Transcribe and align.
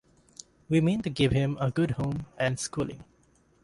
We 0.67 0.81
mean 0.81 1.03
to 1.03 1.11
give 1.11 1.31
him 1.31 1.59
a 1.61 1.69
good 1.69 1.91
home 1.91 2.25
and 2.35 2.59
schooling. 2.59 3.03